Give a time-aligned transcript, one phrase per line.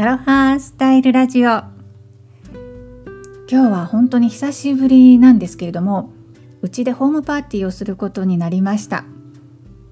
[0.00, 1.50] アロハスタイルラジオ。
[1.50, 1.68] 今
[3.48, 6.10] 日は本当に久しぶりなんですけれども
[6.62, 9.04] うちでホームパーティーをすることになりました。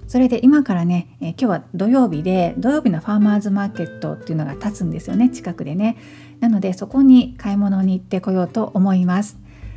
[0.07, 5.99] それで今からね、え今日は土曜日で土曜日のファーマーズマーケットっていうのが立つんですよね近くでね。
[6.41, 9.37] なのでそこに買い物に行ってこようと思います。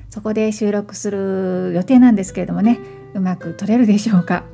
[0.09, 2.79] そこで収録する予定なんですけれどもね
[3.15, 4.45] うまく撮れるでしょうか。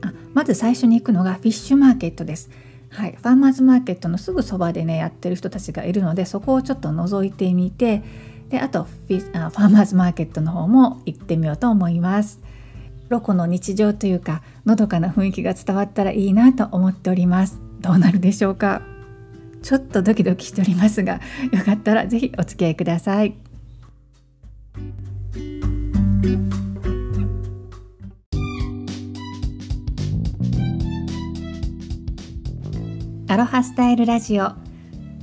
[0.00, 2.67] あまず最初に行くのがフィッシュマーケットです。
[2.90, 8.02] はい、ファーマーズマーケットのすぐそばでねやってる人たちがいるのでそこをちょっと覗いてみて
[8.48, 12.40] であとフィあファーマーズマーケットの方も行ってみようと思います。
[13.08, 17.58] ロコの日常というかのどかな雰囲気が伝わったらいいなと思っております。
[17.80, 18.82] どうなるでしょうか。
[19.62, 21.20] ちょっとドキドキしておりますが
[21.52, 23.47] よかったら是非お付き合いください。
[33.30, 34.52] アロハスタイルラジオ。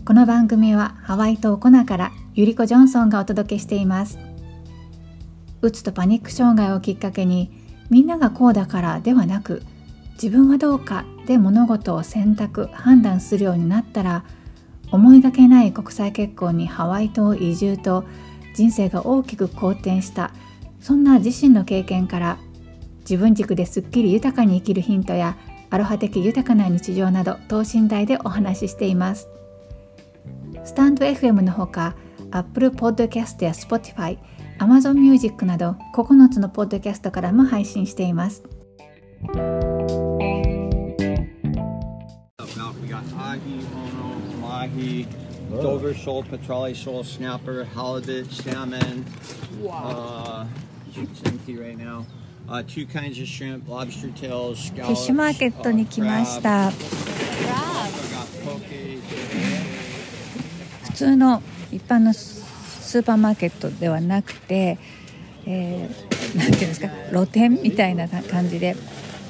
[0.05, 4.19] この番組はハワイ島コナからゆりこジョンソンがお届けしています。
[5.63, 7.49] うつとパニック障害をきっかけに
[7.89, 9.63] みんながこうだからではなく
[10.21, 14.23] 自分はどうかで物事を選択判断するようになったら
[14.91, 18.03] 思いがけない国際結婚にハワイ島移住と
[18.53, 20.29] 人生が大きく好転した
[20.79, 22.37] そんな自身の経験から
[22.99, 25.35] 自分軸ですっきり豊かに生きるヒントや
[25.75, 29.27] アロハ的豊かな日常など等身大でお話ししています。
[30.63, 31.97] スタンド FM のほか、
[32.31, 38.43] Apple Podcast や Spotify、Amazon Music など9つのポッドキャストからも配信しています。
[54.83, 56.69] フィッシュマーケットに来ました
[60.83, 61.41] 普通の
[61.71, 64.77] 一般のスーパーマーケットではなくて、
[65.47, 68.75] えー、なんていうんですか露店みたいな感じで、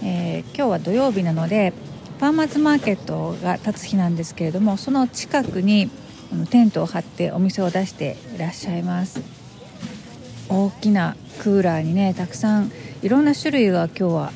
[0.03, 1.71] えー、今日は土曜日なので
[2.19, 5.89] ファーマーズマーケットが立つ日なんですけれどもその近くに
[6.49, 9.21] テントを張ってお店を出していらっしゃいます。
[10.49, 12.71] 大きなクーラーにねたくさん
[13.05, 14.31] いろんな種類が今日は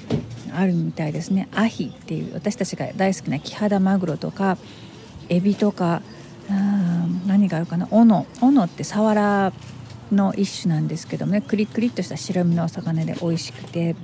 [0.54, 1.48] あるみたいですね。
[1.56, 4.60] アヒっていう私たちが大好きなキハダマグロとか
[5.28, 6.04] エビとか
[7.26, 7.88] 何があるかな？
[7.90, 9.54] オノオノってサワラ
[10.12, 11.42] の一種なんですけどもね。
[11.42, 13.96] クリクリっとした白身のお魚で美味しくて。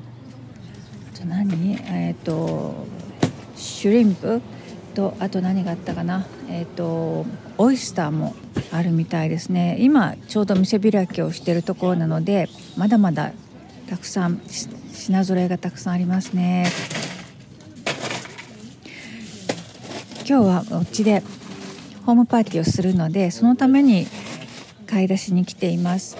[1.14, 1.74] あと何？
[1.84, 2.88] えっ、ー、と
[3.56, 4.42] シュリンプ
[4.96, 6.26] とあと何があったかな？
[6.50, 7.28] えっ、ー、と
[7.59, 8.34] オイスターも
[8.72, 9.78] あるみたいですね。
[9.80, 13.32] 今ちょうど店開きをしてるところなのでまだまだ
[13.90, 14.41] たくさん
[14.94, 16.68] 品揃えがたくさんありますね
[20.28, 21.22] 今日はお家で
[22.06, 24.07] ホームパーティーをするのでそのために
[24.88, 26.18] 買い出しに来ています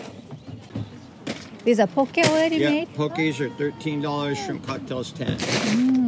[1.66, 2.88] These are poke already made?
[2.88, 6.06] Yeah, pokes are $13, shrimp cocktails 10.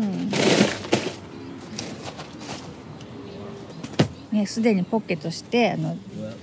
[4.32, 5.98] ね、すでにポッケとしてあの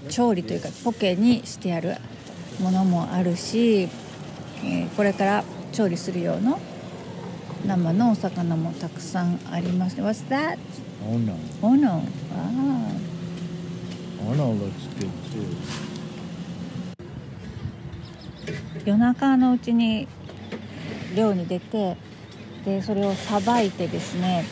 [0.09, 1.95] 調理というかポケにしてある
[2.61, 3.89] ものもあるし
[4.65, 6.59] えー、これから調理する用の
[7.67, 9.97] 生のお魚もたくさんあります。
[9.97, 10.59] What's that?
[11.07, 11.37] Ono.
[11.63, 12.03] Ono.
[12.33, 12.95] Ah.
[14.27, 15.95] Ono looks good too.
[18.85, 20.07] 夜中のうちに
[21.17, 21.97] 漁に出て
[22.65, 24.45] でそれをさばいてですね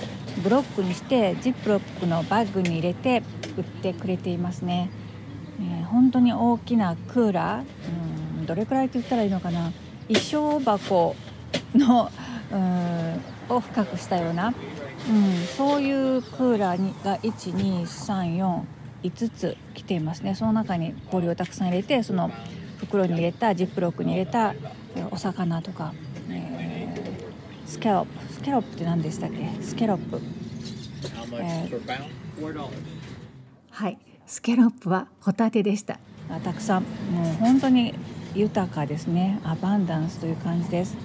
[0.42, 3.22] ブロックにしてジップロックのバッグに入れて
[3.56, 4.90] 売ってくれていますね、
[5.60, 7.64] えー、本当に大きなクーラー、
[8.38, 9.72] うん、どれくらいって言ったらいいのかな
[10.08, 11.16] 衣装箱
[11.74, 12.10] の
[12.52, 14.54] うんを深くしたような、うん、
[15.56, 18.64] そういうクーラーにが12345
[19.12, 20.34] つ来ていますね。
[20.34, 22.30] その中に氷をたくさん入れてその
[22.78, 24.54] 袋に入れたジップロックに入れた
[25.10, 25.92] お魚とか、
[26.30, 29.62] えー、スキャロップスキャロップって何でしたっけ？
[29.62, 30.20] スキャロップ、
[31.34, 32.68] えー、
[33.70, 33.98] はい。
[34.26, 35.98] スキャロップはホタテでした。
[36.44, 36.82] たくさん。
[36.82, 37.94] もう本当に
[38.34, 39.40] 豊かですね。
[39.44, 40.96] アバンダンスという感じです。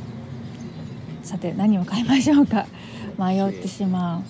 [1.23, 2.65] さて何を買いましょうか？
[3.19, 4.21] 迷ってしまう。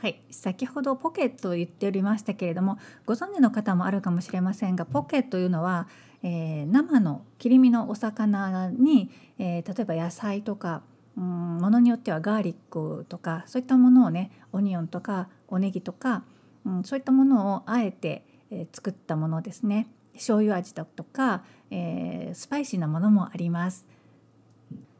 [0.00, 0.20] はい。
[0.30, 5.88] 先ほどポケットを言っておりましたけれどもご存知の方もあるかもしれませんがポケというのは、
[6.22, 10.82] えー、生の切り身のお魚に、えー、例えば野菜とか
[11.16, 16.22] うんものによってはガーリックとかそういったものをねオニオンとかおネギとか、
[16.64, 19.88] うん、そういったものをあえて、えー、作ったものですね。
[20.16, 23.86] 醤油味だとか、えー、スパイシーなものもあります。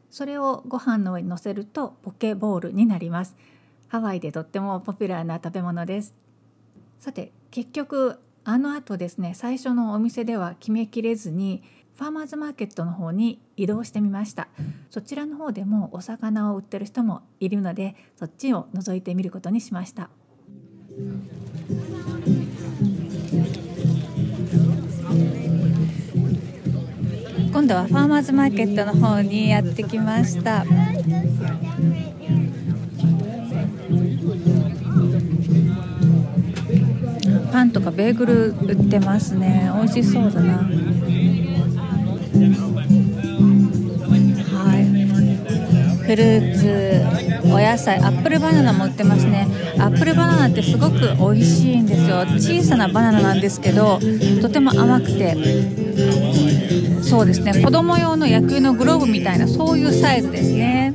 [0.09, 3.35] それをご飯の上にのせるとポケボールになります。
[3.87, 6.13] ハワイでとってもポピュラーな食べ物です。
[6.99, 11.61] さて結局あのあとですね最初のお店では決めきれずに
[11.95, 14.47] ファーマーズマーケットの方に移動してみました。
[14.89, 20.09] そちらの方でもお魚を売ってる人もいるのでそっちを覗いてみることにしました。
[27.57, 30.63] 今度はファーマーズマーケットの方にやってきました。
[37.51, 39.71] パンとかベーグル売ってますね。
[39.73, 40.57] 美味しそうだな。
[40.57, 40.69] は
[44.77, 44.85] い。
[46.05, 47.36] フルーツ。
[47.67, 49.45] 野菜アップルバナナも売ってますね。
[49.77, 52.21] アップルバナナってすごく美味しいんですよ。
[52.37, 53.99] 小さなバナナなんですけど
[54.41, 55.35] とても甘くて。
[57.01, 57.61] そうですね。
[57.61, 60.93] 子供用の野球のグローブみたいなそういうサイズですね。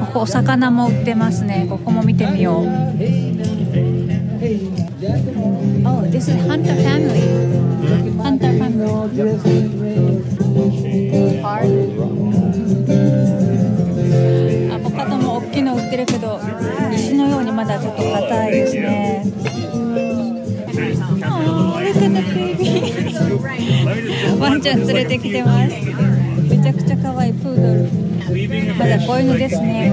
[0.00, 1.66] ここお魚も売ってますね。
[1.68, 2.66] ここも見てみよう
[5.00, 7.22] Oh, this is Hunter family.
[8.18, 8.90] Hunter family.
[9.14, 9.38] Yep.
[11.40, 11.70] Hard.
[14.74, 16.40] アボカドも大きいの売ってるけど
[16.92, 19.22] 石のようにまだちょっと硬いですね。
[21.22, 22.58] Oh, look at the baby.
[24.40, 25.76] ワンちゃん連れてきてます。
[26.50, 27.62] めちゃくちゃ可愛いプード
[28.02, 28.07] ル。
[28.77, 29.91] まだ子犬ですね。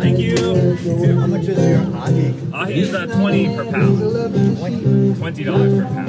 [0.00, 0.34] Thank you.
[0.36, 2.34] How much is your ahi?
[2.52, 3.98] Ahi is uh, 20 per pound.
[5.18, 5.44] $20
[5.76, 6.08] per pound.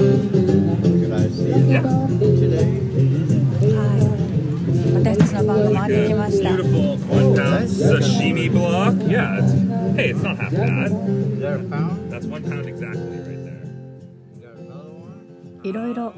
[1.02, 1.82] Could I see it Yeah.
[2.40, 2.68] today?
[3.76, 4.02] はい。
[4.94, 6.50] 私たちの番が回ってきました。
[6.52, 8.94] Beautiful one pound sashimi block.
[9.08, 9.40] Yeah.
[9.40, 9.52] It's,
[9.98, 10.92] hey, it's not half bad.
[10.92, 12.12] Is that a pound?
[12.12, 13.66] That's one pound exactly right there.
[14.36, 15.62] You got another one?
[15.64, 16.14] いろいろ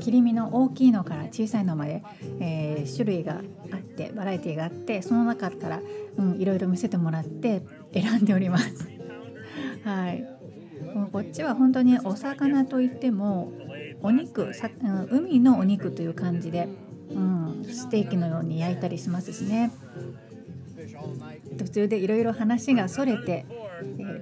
[0.00, 2.02] 切り身の大きいのから小さいのまで、
[2.40, 3.40] えー種類が
[3.72, 5.80] あってバラエティがあってその中から、
[6.16, 7.62] うん、いろいろ見せてもらって
[7.92, 8.88] 選んでおります。
[9.84, 10.24] はい。
[10.94, 13.52] もうこっちは本当にお魚といっても
[14.02, 14.70] お肉さ、
[15.10, 16.68] 海のお肉という感じで、
[17.10, 19.72] うん、ステーキのように焼いたりしますしね。
[21.56, 23.44] 途中でいろいろ話がそれて、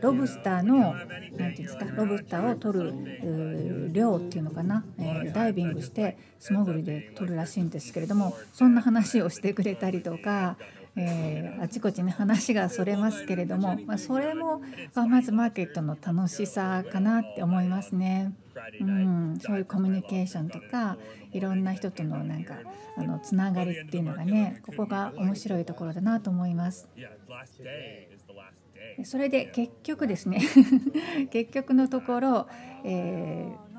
[0.02, 10.56] ロブスターのなんていうんですかロブスターを取るうー漁っていうのかな、えダイビングして素潜りで取るらしいんですけれどもそんな話をしてくれたりとか、
[10.96, 18.32] えーあちこちに話がそれますけれども、まあ、それもファーマーケットの楽しさかなって思いますね。
[18.80, 20.98] うん、そういうコミュニケーションとか
[21.32, 22.56] いろんな人とのなんか
[22.96, 26.88] あのつながりっていうのがねここが面白いところだなと思います。
[29.04, 30.40] それで結局ですね
[31.30, 32.46] 結局のところ、
[32.84, 33.72] えー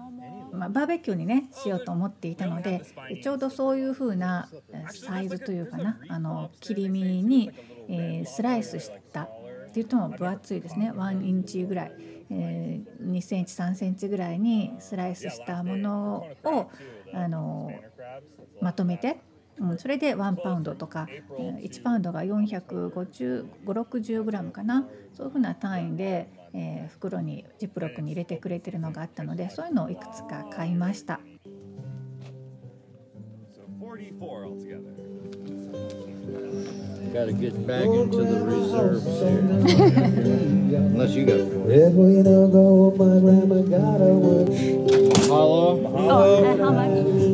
[0.56, 2.82] まあ、バーベキューにねしようと思っていたので
[3.22, 4.50] ちょうどそういう風な
[4.90, 7.52] サイズというかなあの切り身に、
[7.90, 10.92] えスライスしたって言っても分厚いですね。
[10.92, 11.92] 1インチぐらい、
[12.30, 16.70] えー2センチ3センチぐらいにスライスしたものを
[17.14, 17.72] あの
[18.62, 19.18] まとめて、
[19.60, 31.20] うん、それで1パウンドとか1パウンドが45060グラムかなそういうふうな単位で、えー袋にジップロックに入れてくれてるのがあったのでそういうのをいくつか買いました。
[37.14, 39.38] Got to get back into the reserves here.
[40.78, 41.38] Unless you got.
[41.70, 44.60] If we don't go, my grandma got a wish.
[45.28, 45.78] Hello?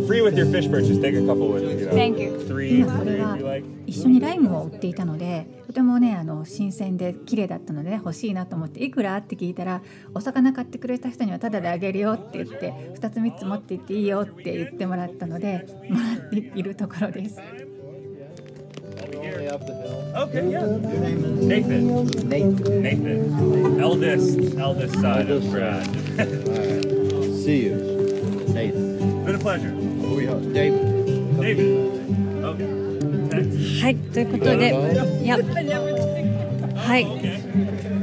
[0.06, 0.98] Free with your fish purchase.
[0.98, 1.86] Take a couple with you.
[1.86, 1.92] know.
[1.94, 2.38] Thank you.
[2.46, 3.66] Three, こ three れ if は you like.
[3.88, 9.82] 一緒にライムを売っていたのでとてもねあの新鮮で綺麗だったので、ね、欲しいなと思って「いくら?」って聞いたら
[10.14, 17.69] 「お魚買ってくれた人にはタダであげるよ」って言って「2つ3つ持って行っていいよ」って言ってもらったのでもらっているところです。
[19.20, 20.12] Only up the hill.
[20.16, 20.66] Okay, yeah.
[20.66, 22.30] Your name is Nathan.
[22.30, 22.82] Nathan.
[22.82, 23.80] Nathan.
[23.82, 25.88] Eldest, eldest son of Brad.
[25.88, 26.84] All right.
[27.44, 27.76] See you.
[28.48, 29.26] Nathan.
[29.26, 29.76] Been a pleasure.
[29.76, 31.38] We are David.
[31.40, 32.46] David.
[32.46, 32.80] Okay.
[33.82, 34.70] はいということで
[35.24, 37.04] いやはい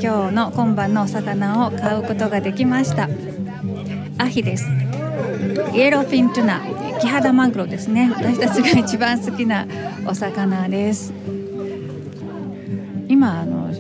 [0.00, 3.08] 今日の今晩のお魚を買うことができました
[4.18, 4.64] アヒです
[5.74, 6.75] イエローフィントゥナ
[7.06, 8.10] キハダマグロですね。
[8.12, 9.64] 私たちが一番好きな
[10.08, 11.14] お魚です。
[13.08, 13.72] 今あの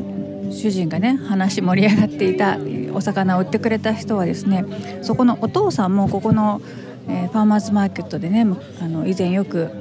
[0.52, 2.56] 主人がね話盛り上がっていた
[2.94, 4.64] お魚を売ってくれた人はですね
[5.02, 6.62] そこのお父さんもここの、
[7.08, 8.46] えーファーマーズマーケットでね
[8.80, 9.72] あの以前よく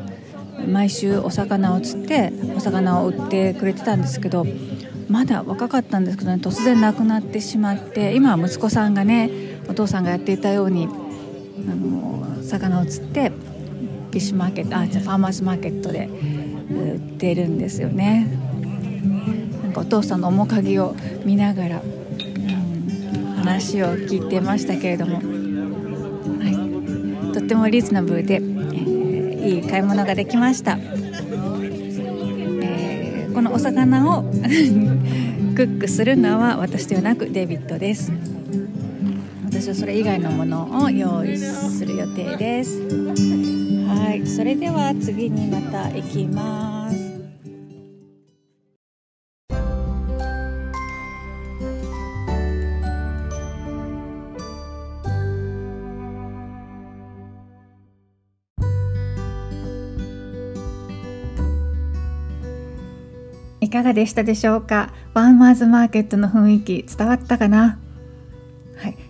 [0.68, 4.48] 毎週お魚を釣ってお魚を売ってくれてたんですけど
[5.08, 9.30] まだ若かったんですけどね突然亡くなってしまって今は息子さんがね
[9.68, 11.05] お父さんがやっていたように
[11.68, 16.10] あの魚を釣ってフィッシュマーケットあじゃファーマーズマーケットで
[16.70, 18.28] 売ってるんですよね。
[19.64, 20.96] なんかお父さんの面影を
[21.26, 21.82] 見ながら、
[23.46, 25.22] 話を聞いてましたけれども、は
[27.30, 30.80] い、とってもリーズナブルで、えー、いい買い物ができました、
[32.62, 34.24] えー、このお魚を
[35.56, 38.12] クックするのは私ではなくデビッドです。
[39.56, 42.82] 私はそれ以外のものを用意する予定です。
[43.88, 44.28] はい。
[44.28, 46.98] それでは次にまた行きます。
[63.62, 64.92] いかがでしたでしょうか？
[65.14, 67.80] ファーマーズマーケットの雰囲気伝わったかな、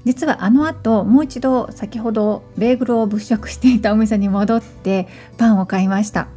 [0.06, 5.08] 実はあの後もう一度先ほどベーグルを物色していたお店に戻って
[5.38, 6.28] パンを買いました。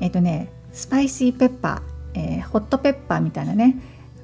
[0.00, 3.76] えっ、とねスパイシーペッパー、えー、ホットペッパーみたいなね、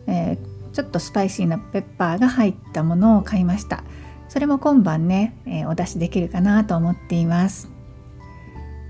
[0.06, 3.82] えー、ちょっとスパイシーなペッパーが入ったものを買いました。
[4.28, 7.68] それも今晩ね、え、お出しできるかなと思っています。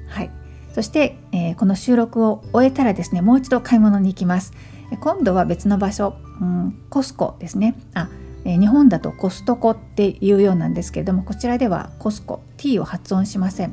[0.07, 0.31] はい。
[0.75, 4.53] そして、えこの収録を終えたらですねもう一度買い物に行きます。
[5.01, 7.75] 今度は別の場所、うん、コスコですね。
[7.95, 8.09] あ
[8.45, 13.73] 日本だとコストコっていうようなんですけれどもこちらではコスコ T を発音しません。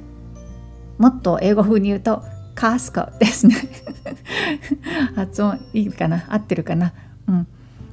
[0.98, 2.24] もっと英語風に言うと
[2.56, 3.56] カスコですね。
[5.16, 6.26] 発音いいかな？
[6.28, 6.94] 合ってるかな？
[7.28, 7.48] うん。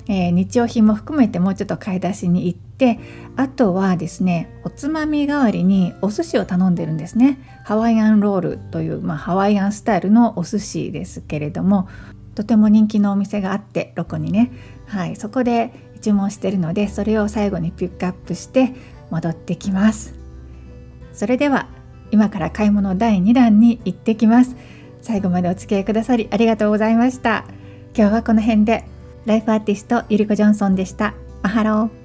[0.06, 2.98] えー、日用品も含めてもうちょっと買い出しに行って
[3.36, 7.38] あとはですねおつまみ代わりにお寿司を頼んでるんですね。
[7.64, 11.88] ハワイアンロールという、まあ、ハワイアンスタイルのお寿司ですけれども
[12.34, 14.50] とても人気のお店があってロコにね。
[14.86, 15.16] はい。
[15.16, 15.72] そこで
[16.04, 18.74] 注文してるのでそれを最後にピックアップして
[19.10, 20.14] 戻ってきます。
[21.12, 21.68] それでは
[22.10, 24.56] 今から買い物第2弾に行ってきます。
[25.00, 27.44] 最後までお付き合いくださりありがとうございました。
[27.96, 28.84] 今日はこの辺で。
[29.26, 31.14] ライフアーティストゆりこジョンソンでした。
[31.42, 32.03] アロハー。